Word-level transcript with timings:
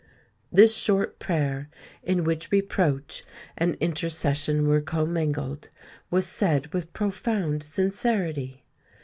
This 0.51 0.75
short 0.75 1.19
prayer, 1.19 1.69
in 2.01 2.23
which 2.23 2.51
reproach 2.51 3.23
and 3.55 3.75
intercession 3.75 4.67
were 4.67 4.81
commingled, 4.81 5.69
was 6.09 6.25
said 6.25 6.73
with 6.73 6.91
profound 6.91 7.61
sincerity. 7.61 8.65